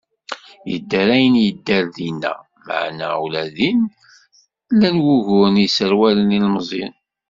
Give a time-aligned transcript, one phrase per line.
[0.69, 2.33] Yedder ayen yedder dinna,
[2.65, 3.79] meɛna ula din,
[4.73, 6.93] llan wuguren i yesserwalen ilmezyen.